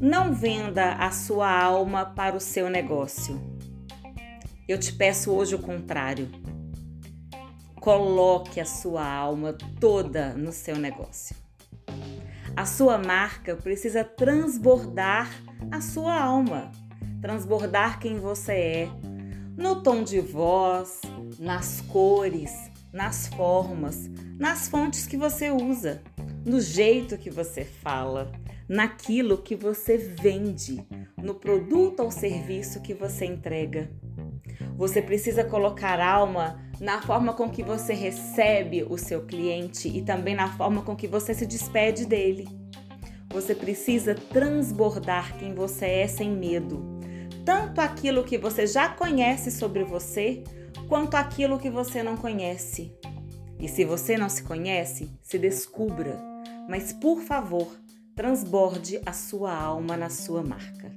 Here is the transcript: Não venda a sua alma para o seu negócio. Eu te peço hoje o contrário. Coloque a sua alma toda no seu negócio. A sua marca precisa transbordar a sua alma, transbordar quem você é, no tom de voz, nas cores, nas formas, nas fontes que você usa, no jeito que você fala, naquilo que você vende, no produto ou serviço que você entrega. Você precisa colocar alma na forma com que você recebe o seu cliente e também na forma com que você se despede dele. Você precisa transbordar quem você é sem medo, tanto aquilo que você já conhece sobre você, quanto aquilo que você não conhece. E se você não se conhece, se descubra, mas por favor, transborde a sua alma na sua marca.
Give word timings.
Não 0.00 0.32
venda 0.32 0.92
a 0.92 1.10
sua 1.10 1.50
alma 1.50 2.06
para 2.06 2.36
o 2.36 2.40
seu 2.40 2.70
negócio. 2.70 3.40
Eu 4.68 4.78
te 4.78 4.92
peço 4.92 5.32
hoje 5.32 5.56
o 5.56 5.58
contrário. 5.58 6.30
Coloque 7.80 8.60
a 8.60 8.64
sua 8.64 9.04
alma 9.04 9.56
toda 9.80 10.34
no 10.34 10.52
seu 10.52 10.76
negócio. 10.76 11.34
A 12.56 12.64
sua 12.64 12.96
marca 12.96 13.56
precisa 13.56 14.04
transbordar 14.04 15.28
a 15.68 15.80
sua 15.80 16.14
alma, 16.14 16.70
transbordar 17.20 17.98
quem 17.98 18.20
você 18.20 18.52
é, 18.52 18.88
no 19.56 19.82
tom 19.82 20.04
de 20.04 20.20
voz, 20.20 21.00
nas 21.40 21.80
cores, 21.80 22.52
nas 22.92 23.26
formas, 23.26 24.08
nas 24.38 24.68
fontes 24.68 25.08
que 25.08 25.16
você 25.16 25.50
usa, 25.50 26.00
no 26.48 26.60
jeito 26.60 27.18
que 27.18 27.30
você 27.30 27.64
fala, 27.64 28.32
naquilo 28.68 29.38
que 29.38 29.54
você 29.54 29.98
vende, 29.98 30.84
no 31.16 31.34
produto 31.34 32.00
ou 32.00 32.10
serviço 32.10 32.80
que 32.80 32.94
você 32.94 33.26
entrega. 33.26 33.90
Você 34.76 35.02
precisa 35.02 35.44
colocar 35.44 36.00
alma 36.00 36.62
na 36.80 37.02
forma 37.02 37.34
com 37.34 37.50
que 37.50 37.62
você 37.62 37.92
recebe 37.92 38.84
o 38.88 38.96
seu 38.96 39.26
cliente 39.26 39.88
e 39.88 40.02
também 40.02 40.34
na 40.34 40.48
forma 40.56 40.82
com 40.82 40.96
que 40.96 41.06
você 41.06 41.34
se 41.34 41.44
despede 41.46 42.06
dele. 42.06 42.48
Você 43.30 43.54
precisa 43.54 44.14
transbordar 44.14 45.36
quem 45.38 45.54
você 45.54 45.86
é 45.86 46.06
sem 46.06 46.30
medo, 46.30 46.82
tanto 47.44 47.80
aquilo 47.80 48.24
que 48.24 48.38
você 48.38 48.66
já 48.66 48.88
conhece 48.88 49.50
sobre 49.50 49.84
você, 49.84 50.42
quanto 50.88 51.14
aquilo 51.14 51.58
que 51.58 51.68
você 51.68 52.02
não 52.02 52.16
conhece. 52.16 52.92
E 53.60 53.68
se 53.68 53.84
você 53.84 54.16
não 54.16 54.28
se 54.28 54.44
conhece, 54.44 55.10
se 55.20 55.38
descubra, 55.38 56.27
mas 56.68 56.92
por 56.92 57.22
favor, 57.22 57.74
transborde 58.14 59.00
a 59.06 59.12
sua 59.12 59.54
alma 59.54 59.96
na 59.96 60.10
sua 60.10 60.42
marca. 60.42 60.92